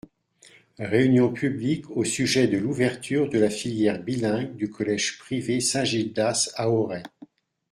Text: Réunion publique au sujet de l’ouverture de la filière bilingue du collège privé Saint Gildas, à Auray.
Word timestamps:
Réunion 0.79 1.31
publique 1.31 1.85
au 1.91 2.03
sujet 2.05 2.47
de 2.47 2.57
l’ouverture 2.57 3.29
de 3.29 3.37
la 3.37 3.51
filière 3.51 4.01
bilingue 4.01 4.55
du 4.55 4.67
collège 4.67 5.19
privé 5.19 5.59
Saint 5.61 5.83
Gildas, 5.83 6.49
à 6.55 6.71
Auray. 6.71 7.03